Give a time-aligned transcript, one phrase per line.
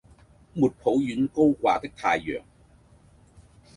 [0.03, 0.13] 沒抱怨高
[1.61, 2.41] 掛的太陽